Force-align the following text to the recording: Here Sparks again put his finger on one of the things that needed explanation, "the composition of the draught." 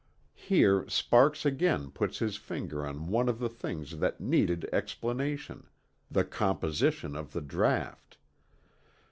Here 0.33 0.89
Sparks 0.89 1.45
again 1.45 1.91
put 1.91 2.17
his 2.17 2.35
finger 2.35 2.83
on 2.87 3.05
one 3.05 3.29
of 3.29 3.37
the 3.37 3.47
things 3.49 3.99
that 3.99 4.19
needed 4.19 4.67
explanation, 4.73 5.67
"the 6.09 6.23
composition 6.25 7.15
of 7.15 7.33
the 7.33 7.41
draught." 7.41 8.17